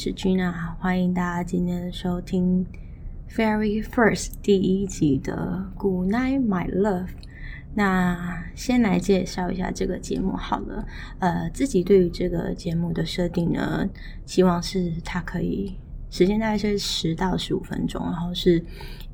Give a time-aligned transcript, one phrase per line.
[0.00, 2.64] 是 Gina，欢迎大家今天收听
[3.32, 7.08] Very First 第一集的 Good Night My Love。
[7.74, 10.86] 那先来介绍一下这个节目好了。
[11.18, 13.88] 呃，自己对于这个节目的设定呢，
[14.24, 15.74] 希望是它可以
[16.10, 18.64] 时间大概是十到十五分钟，然后是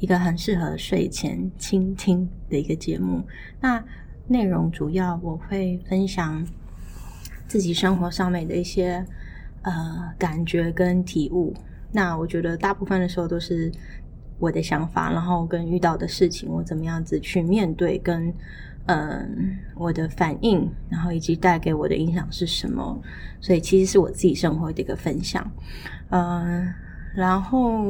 [0.00, 3.26] 一个很适合睡前倾听的一个节目。
[3.58, 3.82] 那
[4.28, 6.46] 内容主要我会分享
[7.48, 9.06] 自己生活上面的一些。
[9.64, 11.54] 呃，感觉跟体悟，
[11.90, 13.72] 那我觉得大部分的时候都是
[14.38, 18.32] 我的想法，然后跟遇到的事情，我怎么样子去面对，跟
[18.86, 23.00] 嗯我的反应，然后以及带给我的影响是什么，
[23.40, 25.50] 所以其实是我自己生活的一个分享。
[26.10, 26.70] 嗯，
[27.14, 27.80] 然后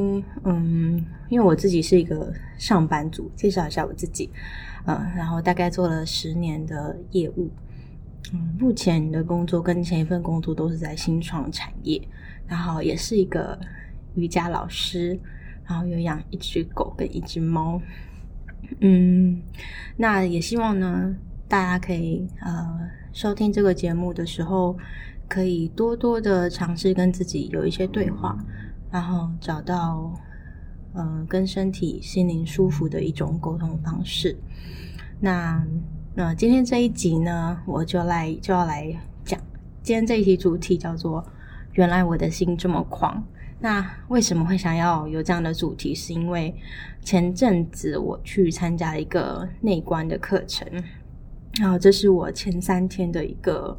[0.45, 4.29] 嗯，因为我自己是一个上班族，介绍一下我自己，
[4.85, 7.49] 嗯，然后大概做了十年的业务。
[8.35, 12.01] 嗯，目前你的工作跟前一份工作都是在新创产业，
[12.47, 13.57] 然后也是一个
[14.15, 15.17] 瑜伽老师，
[15.65, 17.81] 然后有养一只狗跟一只猫。
[18.81, 19.41] 嗯，
[19.95, 21.15] 那也希望呢，
[21.47, 22.79] 大家可以呃
[23.13, 24.77] 收听这个节目的时候，
[25.29, 28.37] 可以多多的尝试跟自己有一些对话，
[28.91, 30.11] 然后找到
[30.93, 34.37] 嗯跟身体心灵舒服的一种沟通方式。
[35.21, 35.65] 那。
[36.17, 38.89] 那今天这一集呢，我就来就要来
[39.25, 39.37] 讲。
[39.83, 41.21] 今天这一集主题叫做
[41.75, 43.21] “原来我的心这么狂”。
[43.59, 45.93] 那为什么会想要有这样的主题？
[45.93, 46.55] 是因为
[47.01, 50.65] 前阵子我去参加了一个内观的课程，
[51.59, 53.77] 然后这是我前三天的一个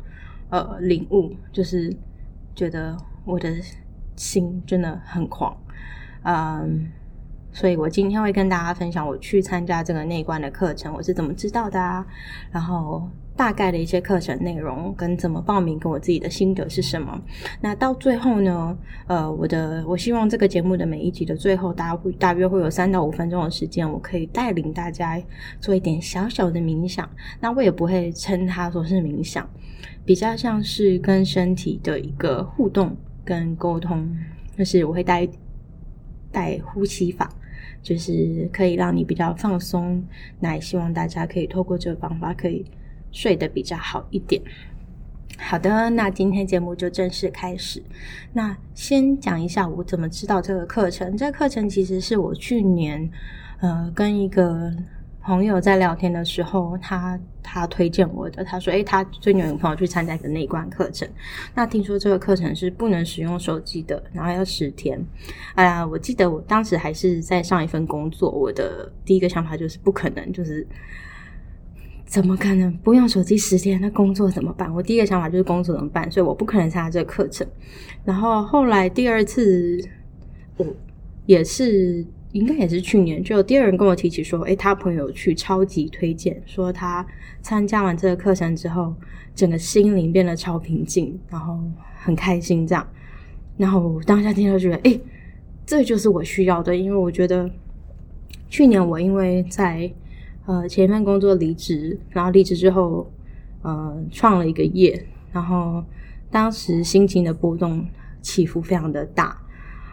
[0.50, 1.90] 呃领悟，就是
[2.54, 3.50] 觉得我的
[4.14, 5.56] 心真的很狂，
[6.24, 6.86] 嗯。
[7.56, 12.06] 所以我今天会跟大家分享我去参加这个内观的课程，我是怎么知道的啊？
[12.52, 17.18] 然后大概的一些课程内容跟怎么报名，跟我自己的心得是什么？
[17.62, 18.76] 那到最后呢？
[19.06, 25.18] 呃，我的我希望这个节目的每一集的最后，大家会大约会有三到五分钟的时间，我可以带领大家
[25.58, 27.08] 做一点小小的冥想。
[27.40, 29.48] 那我也不会称它说是冥想，
[30.04, 32.94] 比较像是跟身体的一个互动
[33.24, 34.14] 跟沟通，
[34.58, 35.26] 就是我会带
[36.30, 37.30] 带呼吸法。
[37.82, 40.02] 就是可以让你比较放松，
[40.40, 42.64] 那也希望大家可以透过这个方法可以
[43.12, 44.42] 睡得比较好一点。
[45.38, 47.82] 好的，那今天节目就正式开始。
[48.32, 51.16] 那先讲一下我怎么知道这个课程。
[51.16, 53.10] 这个课程其实是我去年
[53.60, 54.74] 呃跟一个。
[55.26, 61.08] 朋友在聊天的时候，他他推荐我的，他说：“诶，他最近有个朋友去参加一个内观课程，
[61.52, 65.04] 那听说这个课程是不能使用手机的，然后要十天。
[65.56, 70.64] 哎呀，我记得我当时还是在上一份工作，我的第一个想法就是不可能，就是
[72.04, 73.80] 怎么可能不用手机十天？
[73.80, 74.72] 那工作怎么办？
[74.72, 76.08] 我第一个想法就是工作怎么办？
[76.08, 77.44] 所以我不可能参加这个课程。
[78.04, 79.76] 然后后来第二次，
[80.56, 80.64] 我
[81.24, 82.06] 也是。
[82.36, 87.04] 应该也是去年，就有第二人跟我提起说，诶，他朋友去超级推荐，说他
[87.40, 88.94] 参加完这个课程之后，
[89.34, 91.58] 整个心灵变得超平静，然后
[91.96, 92.86] 很开心这样。
[93.56, 95.00] 然后当下听到觉得，诶，
[95.64, 97.50] 这就是我需要的，因为我觉得
[98.50, 99.90] 去年我因为在
[100.44, 103.10] 呃前一份工作离职，然后离职之后，
[103.62, 105.82] 呃创了一个业，然后
[106.30, 107.86] 当时心情的波动
[108.20, 109.40] 起伏非常的大。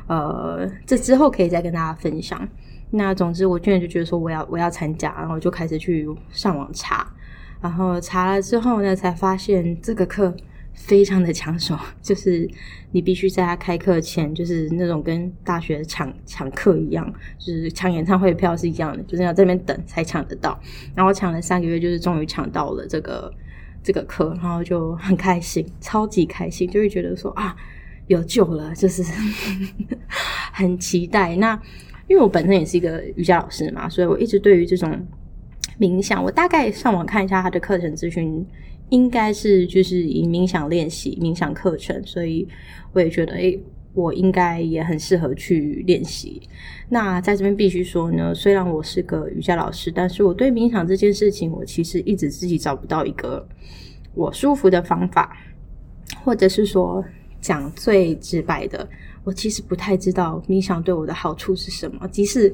[0.08, 2.48] 呃，这之后可以再跟大家分享。
[2.92, 7.12] 那总之，我去年就觉得说我要我要参加，然后就开始去上网查，
[7.60, 10.32] 然后查了之后呢，才发现这个课
[10.74, 12.48] 非常的抢手，就是
[12.92, 20.60] 你必须在他开课前，就是那种跟大学抢抢课一样，就是抢演唱会票是一样的，就是要这边等才抢得到。
[20.94, 23.34] 然后抢了三个月，就是终于抢到了这个
[23.82, 27.56] 这个课，然后就很开心，超级开心，就会觉得说啊。
[28.08, 29.04] 有救了，就是
[30.52, 31.36] 很期待。
[31.38, 31.60] 那
[32.08, 35.08] 因为我本身也是一个瑜伽老师嘛，所以我一直对于这种
[35.80, 38.46] 冥想，我大概上网看一下他的课程资讯，
[38.90, 42.46] 应该是就是以冥想练习、冥想课程，所以
[42.92, 43.58] 我也觉得，诶，
[43.94, 46.42] 我应该也很适合去练习。
[46.90, 53.48] 那在这边必须说呢，虽然我是个瑜伽老师，但是我对冥想这件事情，我其实一直自己找不到一个
[54.14, 55.38] 我舒服的方法，
[56.22, 57.04] 或者是说。
[57.44, 58.88] 讲最直白的，
[59.26, 62.08] 我其实不太知道冥想对我的好处是什么。
[62.08, 62.50] 即使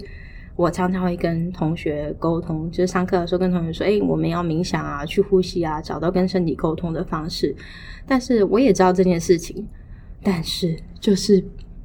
[0.56, 7.56] 我常常会跟同学沟通，就是上课的时候跟同学说：“哎，我们要冥想啊，去呼吸啊，找到跟身体沟通的方式。”
[8.08, 9.64] 但是我也知道这件事情，
[10.24, 11.42] 但是就是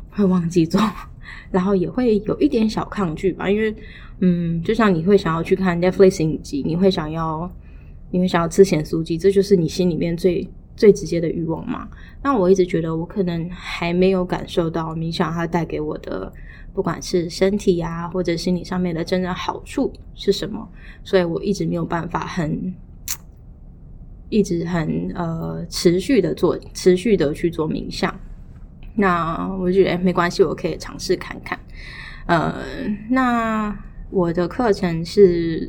[0.09, 0.81] 会忘记做，
[1.53, 3.51] 然后也会有一点小抗拒吧。
[3.51, 3.77] 因为，
[4.21, 7.49] 嗯，就像你会想要去看 Netflix 影集，你会想要，
[8.11, 10.49] 你会想要吃咸酥鸡，这就是你心里面最。
[10.76, 11.88] 最直接的欲望嘛。
[12.23, 16.32] 那我一直觉得我可能还没有感受到冥想它带给我的，
[16.73, 20.69] 不管是身体呀或者心理上面的真正好处是什么，
[21.03, 22.75] 所以我一直没有办法很，
[24.29, 28.19] 一直很呃持续的做，持续的去做冥想。
[28.97, 31.59] 那我觉得没关系，我可以尝试看看。
[32.27, 32.55] 呃，
[33.11, 33.77] 那
[34.11, 35.69] 我的课程是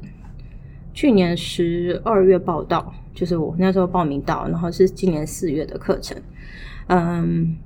[0.94, 6.16] 去年十二月报道，就是我那时候报名到，然后是今年四月的课程。
[6.88, 7.58] 嗯，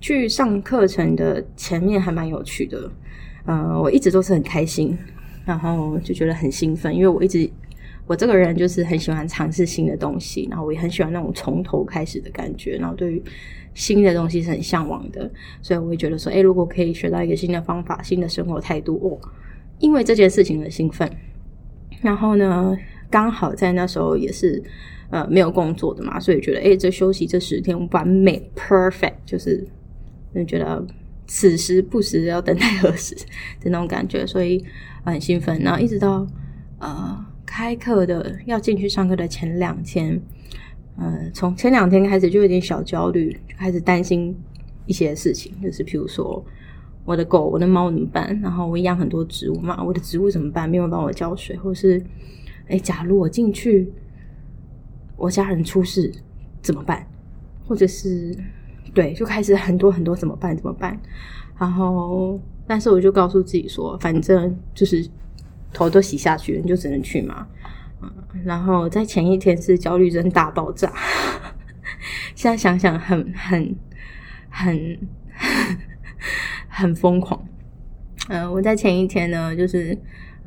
[0.00, 2.90] 去上课程的前面还蛮有趣的，
[3.44, 4.96] 嗯，我一直都是很开心，
[5.44, 7.50] 然后就觉得很兴奋，因为我一直
[8.06, 13.22] 我这个人就是很喜欢尝试新的东西，然后我也很喜欢那种从头开始的感觉，然后对于
[13.74, 15.30] 新的东西是很向往的，
[15.60, 19.28] 所以我会觉得说，哎，如果可以学到一个新的方法、新的生活态度，哦，
[19.78, 21.10] 因为这件事情的兴奋，
[22.00, 22.76] 然后呢，
[23.10, 24.62] 刚好在那时候也是。
[25.12, 29.66] 呃，没有工作的嘛，所以觉得哎，这休息这十天完美，perfect，就是
[30.32, 30.86] 就觉得
[31.26, 33.12] 此时不时要等待何时
[33.60, 34.64] 的那种感觉，所以
[35.02, 35.58] 很兴奋。
[35.62, 36.24] 然后一直到
[36.78, 40.22] 呃开课的要进去上课的前两天，
[40.96, 44.32] 呃，从前两天开始就有点小焦虑，就开始担心
[44.86, 46.40] 一些事情，就是譬如说
[47.04, 48.38] 我的狗、我的猫怎么办？
[48.40, 50.70] 然后我养很多植物嘛，我的植物怎么办？
[50.70, 52.00] 没有人帮我浇水，或是
[52.70, 53.92] 哎，假如我进去。
[55.22, 56.10] 我家人出事
[56.62, 57.06] 怎么办？
[57.66, 58.34] 或者是
[58.94, 60.56] 对，就开始很多很多怎么办？
[60.56, 60.98] 怎么办？
[61.58, 65.06] 然后，但是我就告诉自己说，反正就是
[65.74, 67.46] 头都洗下去了，你就只能去嘛。
[68.44, 70.90] 然后在前一天是焦虑症大爆炸，
[72.34, 73.76] 现在想想很很
[74.48, 74.98] 很
[76.66, 77.46] 很疯狂。
[78.28, 79.98] 嗯，我在前一天呢，就是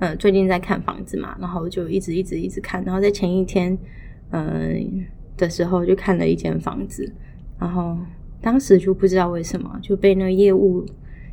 [0.04, 3.78] 呃最近在看房子嘛，然后就一直一直一直看，然后在前一天。
[4.36, 5.06] 嗯，
[5.38, 7.08] 的时候就看了一间房子，
[7.60, 7.96] 然后
[8.42, 10.84] 当时就不知道为什么就被那个业务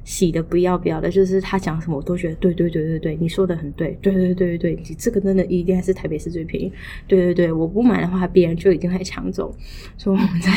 [0.04, 6.70] 洗的不要不要的，就是他讲什么我都觉得对对对对对，你说的很对，对对对对对，这个真的一定还是台北市最便宜，
[7.08, 9.50] 对对对，我不买的话别人就一定会抢走，
[9.96, 10.52] 所以我在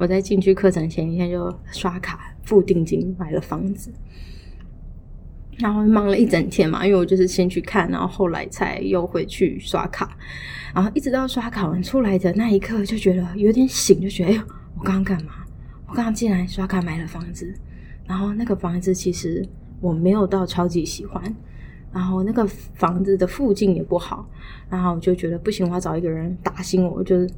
[0.00, 3.92] 我在进去课程前一天就刷卡付定金买了房子。
[5.58, 10.16] 然后忙了一整天嘛，因为我就是先去看，然后后来才又回去刷卡，
[10.74, 14.42] 然后一直到刷卡完出来的那一刻，就觉得有点醒，就觉得哎呦，
[14.78, 15.32] 我刚刚干嘛？
[15.86, 17.52] 我刚刚竟然刷卡买了房子，
[18.06, 19.46] 然后那个房子其实
[19.80, 21.22] 我没有到超级喜欢，
[21.92, 24.26] 然后那个房子的附近也不好，
[24.70, 27.28] 然后我就觉得不行，我要找一个人打醒我，就是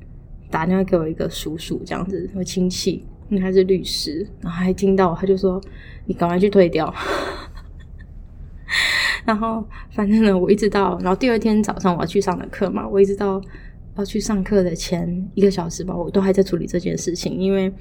[0.50, 5.58] 打电话给我一个叔叔这样子，我亲戚，因为他是律师，然后还听到他就说
[6.04, 6.94] 你赶快去退掉。
[9.24, 13.40] 然后，反正呢，我一直到，然后第二天早上我要去上的课嘛，我一直到
[13.96, 17.38] 要去上课的前一个小时吧，我都还在处理这件事情。
[17.38, 17.72] 因为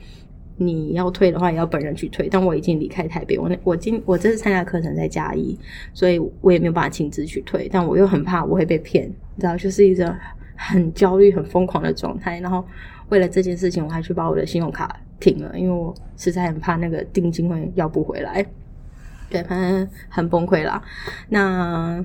[0.58, 5.58] 你要退的话，也要本人去退，但我已经离开台北，我那我今我这次参加课程在嘉义，
[5.94, 10.16] 所以我也没有办法亲自去退，但我又很怕我会被骗，你知道，就是一个
[10.56, 12.40] 很焦虑、很疯狂的状态。
[12.40, 12.64] 然后
[13.10, 18.46] 为了这件事情，我还去把我的信用卡停了，因为我实在很怕那个定金会要不回来。
[19.32, 20.84] 对，反正很崩溃啦。
[21.30, 22.04] 那，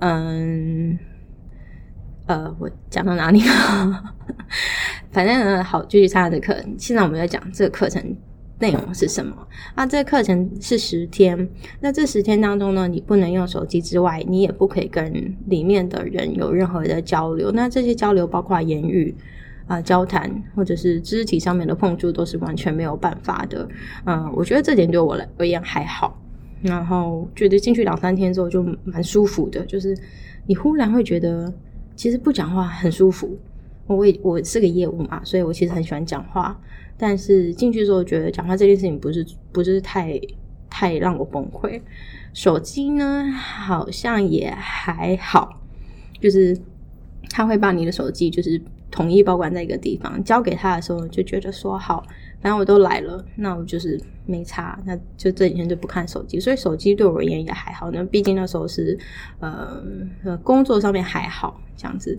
[0.00, 0.98] 嗯，
[2.26, 4.14] 呃，我讲到哪里了？
[5.12, 6.54] 反正，好，继续参加这课。
[6.76, 8.02] 现在我们在讲这个课程
[8.58, 9.46] 内容是什么。
[9.76, 11.48] 啊，这个课程是十天。
[11.80, 17.52] 那这十天当中呢，你不能用手机之外，你也不可以跟里面的人有任何的交流。
[17.52, 19.14] 那这些交流包括言语
[19.68, 23.68] 啊、交谈或者是肢体上面的碰触，都是完全没有办法的。
[24.04, 26.20] 嗯，我觉得这点对我来而言还好。
[26.62, 29.96] 然后觉得进去两三天之后就蛮舒服的，就是
[30.46, 31.52] 你忽然会觉得
[31.94, 33.36] 其实不讲话很舒服。
[33.86, 36.60] 我也我是个业务嘛，所以我其实很喜欢讲话。
[36.98, 40.20] 但是进去之后觉得讲话这件事情不是不是太
[40.68, 41.80] 太让我崩溃。
[42.32, 45.60] 手机呢好像也还好，
[46.20, 46.58] 就是
[47.30, 48.60] 他会把你的手机就是
[48.90, 52.04] 统一保管在一个地方，交给他的时候就觉得说好。
[52.46, 57.90] 然后我都来了，那我就是没差，那就这几天就不看手机，所以手机对我而言也还好。
[57.90, 58.96] 那毕竟那时候是
[59.40, 59.82] 呃
[60.44, 62.16] 工作上面还好这样子。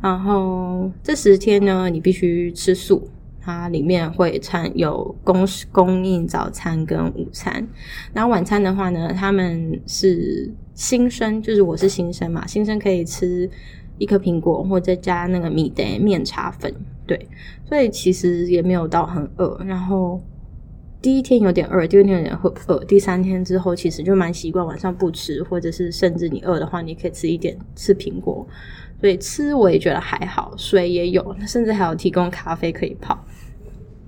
[0.00, 3.08] 然后这十天呢，你必须吃素，
[3.40, 7.66] 它里面会餐有供供应早餐跟午餐。
[8.12, 13.50] 然后晚餐的话呢，他们是新生，就是我是新生嘛，新生可以吃
[13.98, 16.72] 一颗苹果，或者加那个米的面茶粉。
[17.06, 17.28] 对，
[17.64, 19.58] 所以其实也没有到很饿。
[19.64, 20.20] 然后
[21.00, 22.36] 第一天有点饿，第二天有点
[22.66, 28.46] 饿，第三天之后其实就蛮习惯晚上不吃，或者是甚至你饿的话，你可以吃一点吃苹果。
[28.98, 33.16] 所以吃我也觉得还好，水也有，甚至还有提供咖啡可以泡。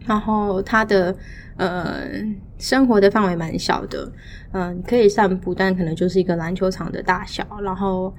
[0.07, 1.15] 然后他的
[1.59, 2.09] 呃
[2.57, 4.11] 生活的范围蛮小的，
[4.53, 7.47] 嗯，可以散步，但可能就是一个篮球场的大小。
[7.63, 8.13] 然后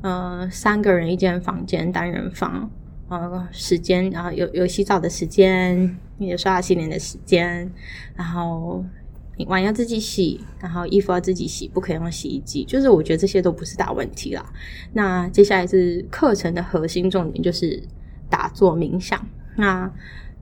[0.00, 2.70] 呃三个人一间房间，单人房。
[3.14, 7.70] 呃，时间，然后有有洗澡的时间，有刷牙洗脸的时间，
[8.14, 8.84] 然后
[9.46, 12.64] 碗要自己洗，然后衣服要自己洗，不可以用洗衣机。
[12.64, 14.44] 就是我觉得这些都不是大问题啦。
[14.92, 17.82] 那接下来是课程的核心重点，就是
[18.28, 19.24] 打坐冥想。
[19.56, 19.90] 那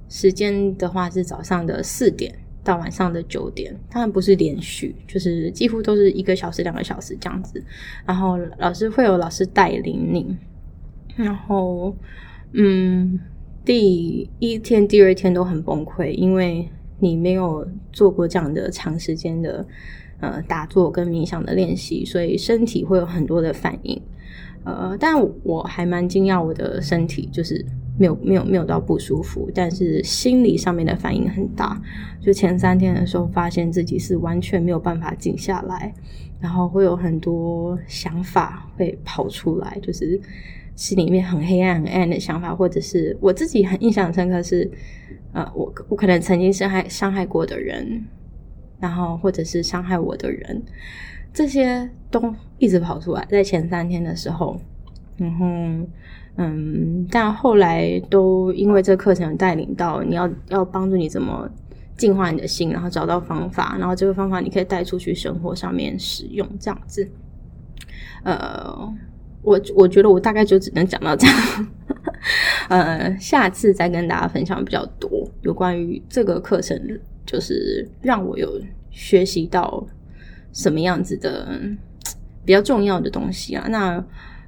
[0.09, 7.63] 时间的话是早上的四点到晚上的九点，当然不是连续，就是几乎都是一个小时、两个小时这样子。
[8.07, 10.37] 然后老师会有老师带领你，
[11.17, 11.95] 然后。
[12.55, 13.19] 嗯，
[13.65, 16.69] 第一天、第二天都很崩溃，因为
[16.99, 19.67] 你没有做过这样的长时间的
[20.21, 24.01] 呃打坐跟冥想的练习，所以身体会有很多的反应。
[24.65, 27.65] 呃，但我还蛮惊讶，我的身体就是
[27.99, 31.81] 没有、没有、没有到不舒服，但是心理上面的反应很大。
[32.21, 35.93] 就前三天的时候，发现自己是完全没有办法静下来，
[36.39, 40.21] 然后会有很多想法会跑出来，就是。
[40.75, 44.69] 心里面很黑暗、很暗的想法，或者是我自己很印象深刻是，
[45.33, 48.05] 呃，我我可能曾经伤害伤害过的人，
[48.81, 50.63] 然后或者是伤害我的人，
[51.33, 54.59] 这些都一直跑出来，在前三天的时候，
[55.19, 55.47] 然后
[56.37, 61.49] 嗯，但后来都因为这课程带领到，你要要帮助你怎么
[61.97, 67.09] 净化你的心，然后找到方法，然后这个方法你可以带出去生活上面使用，这样子，
[68.25, 68.95] 呃。
[69.43, 71.67] 我我觉得我大概就只能讲到这样，
[72.69, 76.81] 呃，下次再跟大家分享比较多有关于这个课程，
[77.27, 78.61] 就是让我有
[78.93, 79.85] 学习到
[80.53, 81.61] 什么样子的
[82.45, 83.67] 比较重要的东西啊。
[83.69, 84.05] 那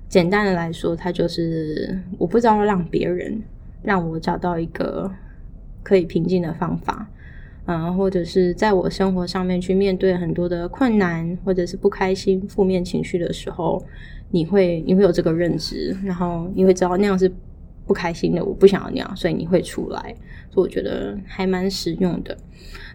[0.08, 3.42] 简单的来说，它就是我不知道让别人
[3.82, 5.10] 让我找到一个
[5.82, 7.10] 可以平静的方法，
[7.66, 13.84] 嗯，或者是在我生活上面去面对很多的困难，或者是不开心、负面情绪的时候。
[14.34, 17.32] 你会你会有这个认知，然后你会知道那样是
[17.86, 20.12] 不开心的，我不想要那样，所以你会出来，
[20.50, 22.36] 所以我觉得还蛮实用的。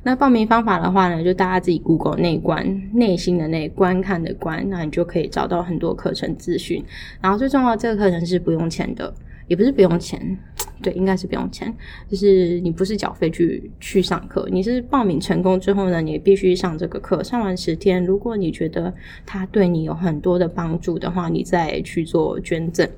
[0.04, 6.84] 那报名方法的话呢，就大家自己 Google 内观，内心的内观看的观，那你就可以找到很多课程资讯。
[7.22, 9.14] 然后最重要，这个课程是不用钱的。
[9.48, 10.38] 也不是不用钱，
[10.82, 11.74] 对，应该是不用钱。
[12.10, 17.24] 就是你不是缴费去去上课，你是报名成功之后呢，你必须上这个课。
[17.24, 18.94] 上完十天，如果你觉得
[19.26, 22.90] 它对你有很多的帮助的话，你再去做捐赠。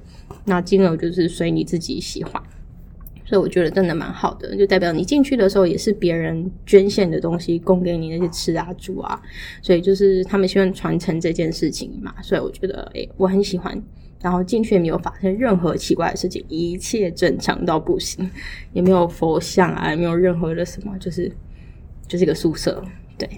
[0.45, 2.41] 那金额就是随你自己喜欢。
[3.31, 9.17] 所以我觉得真的蛮好的，就代表你进去的时候也是别人捐献的东西供给你那些吃啊住啊，
[9.61, 12.13] 所以就是他们希望传承这件事情嘛。
[12.21, 13.81] 所以我觉得，诶，我很喜欢。
[14.19, 18.29] 然后进去也没有发生任何奇怪的事情，一切正常到不行，
[18.73, 21.31] 也没有佛像啊，也没有任何的什么，就是
[22.09, 22.83] 就是一个宿舍。
[23.17, 23.29] 对，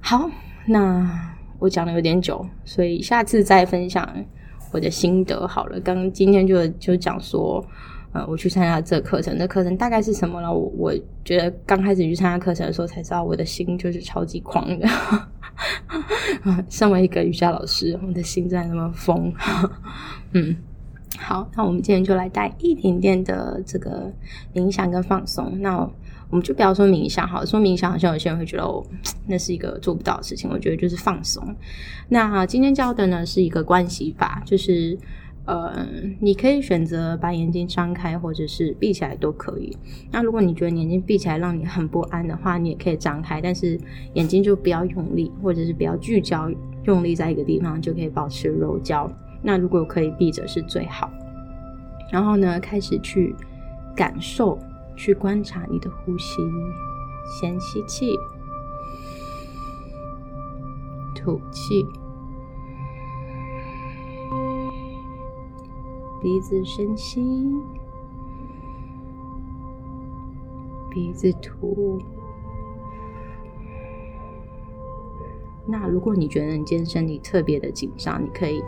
[0.00, 0.30] 好，
[0.66, 4.24] 那我讲的有点久，所以下次再分享
[4.72, 5.78] 我的心得好了。
[5.80, 7.62] 刚今天就就讲说。
[8.12, 10.50] 呃，我去参加这课程，这课程大概是什么呢？
[10.50, 14.88] 我我觉得刚开始去参加课程的时候，才知道我的心就是超级狂的。
[16.70, 19.30] 身为一个瑜伽老师，我的心在那么疯。
[20.32, 20.56] 嗯，
[21.18, 24.10] 好，那我们今天就来带一点点的这个
[24.54, 25.60] 冥想跟放松。
[25.60, 25.76] 那
[26.30, 28.82] 我们就不要说冥想，好，说冥想好像有些人会觉得哦，
[29.26, 30.48] 那是一个做不到的事情。
[30.50, 31.44] 我觉得就是放松。
[32.08, 34.96] 那今天教的呢是一个关系法，就是。
[35.48, 35.86] 呃，
[36.20, 39.74] 你可以选择把眼睛张开，或者是闭起来都可以。
[40.10, 43.80] 那如果你觉得眼睛闭起来让你很不安的话，你也可以张开，但是
[44.12, 46.50] 眼睛就不要用力，或者是不要聚焦，
[46.84, 49.10] 用力在一个地方就可以保持柔焦。
[49.40, 51.10] 那如果可以闭着是最好。
[52.12, 53.34] 然后呢，开始去
[53.96, 54.58] 感受，
[54.96, 56.42] 去观察你的呼吸。
[57.40, 58.12] 先吸气，
[61.14, 61.86] 吐气。
[66.20, 67.22] 鼻子深吸，
[70.90, 72.00] 鼻子吐。
[75.64, 78.62] 那如果你觉得你今天身体特别的紧张，你可以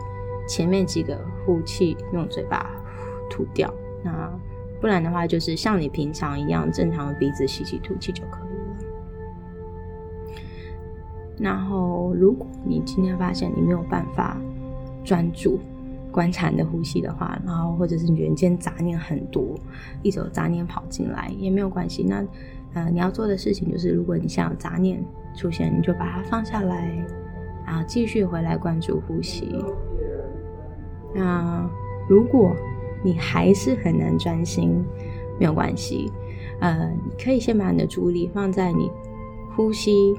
[0.47, 2.69] 前面几个呼气用嘴巴
[3.29, 3.73] 吐掉。
[4.03, 4.31] 那
[4.79, 8.77] 不然的话，就是像你平常一样正常的鼻子吸气吐气就可以了。
[11.37, 14.39] 然后，如果你今天发现你没有办法
[15.03, 15.59] 专注。
[16.11, 19.57] 观察你的呼吸的话，然后或者是你觉得今天杂念很多，
[20.03, 22.03] 一种杂念跑进来也没有关系。
[22.03, 22.25] 那
[22.73, 25.03] 呃，你要做的事情就是，如果你想杂念
[25.35, 27.05] 出现，你就把它放下来，
[27.65, 29.55] 然后继续回来关注呼吸。
[31.13, 31.69] 那
[32.07, 32.55] 如果
[33.03, 34.83] 你还是很难专心，
[35.39, 36.11] 没有关系，
[36.59, 38.89] 呃，你可以先把你的注意力放在你
[39.55, 40.15] 呼吸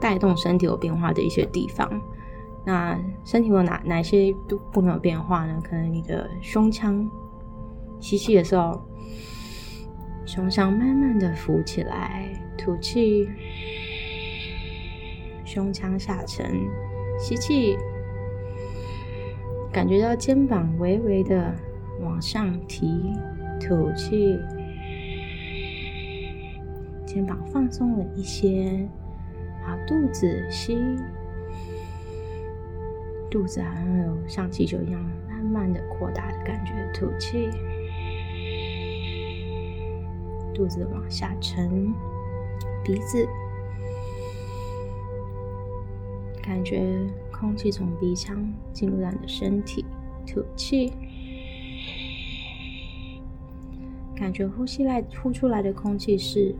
[0.00, 1.88] 带动身体有变化的一些地方。
[2.64, 5.60] 那身体有哪哪些部部分有变化呢？
[5.62, 7.08] 可能你的胸腔
[8.00, 8.80] 吸气的时候。
[10.26, 13.28] 胸腔慢慢的浮起来，吐气，
[15.44, 16.46] 胸腔下沉，
[17.18, 17.76] 吸气，
[19.70, 21.54] 感觉到肩膀微微的
[22.00, 23.12] 往上提，
[23.60, 24.38] 吐气，
[27.04, 28.88] 肩膀放松了一些，
[29.62, 30.78] 好，肚子吸，
[33.34, 37.50] 肚子好像有像气球一样慢慢的扩大的感觉，吐气。
[40.54, 41.92] 肚子往下沉，
[42.84, 43.26] 鼻子
[46.40, 46.96] 感觉
[47.32, 49.84] 空气从鼻腔进入到你的身体，
[50.24, 50.92] 吐气，
[54.14, 56.54] 感觉呼吸来呼出来的空气是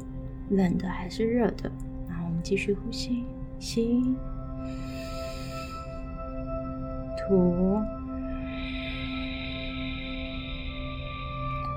[0.51, 1.71] 冷的还是热的？
[2.09, 3.23] 然后我们继续呼吸，
[3.61, 4.03] 吸，
[7.29, 7.81] 吐，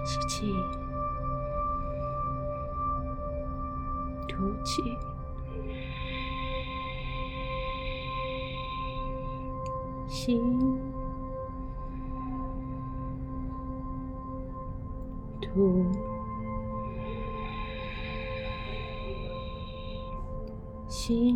[0.06, 0.54] 吸气。
[4.27, 4.96] 吐气，
[10.08, 10.39] 吸，
[15.42, 15.92] 吐，
[20.88, 21.36] 吸，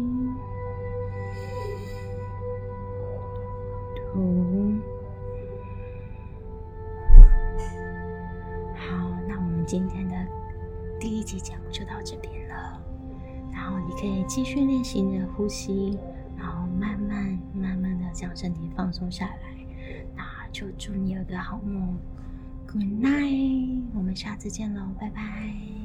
[4.11, 4.73] 吐。
[8.75, 10.15] 好，那我们今天的
[10.99, 12.81] 第一集节目就到这边了。
[13.53, 15.97] 然后你可以继续练习你的呼吸，
[16.37, 19.35] 然后慢慢慢慢的将身体放松下来。
[20.15, 21.97] 那就祝你有个好梦
[22.67, 25.80] ，Good night，我们下次见喽，拜拜。